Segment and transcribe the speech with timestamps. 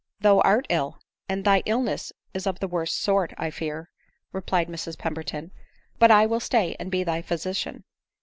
[0.21, 0.97] "Thou art ill,
[1.29, 3.91] and thy illness is of the worst sort, I fear,"
[4.31, 5.51] replied Mrs Pemberton;
[5.99, 7.83] but I will stay, and be thy physician."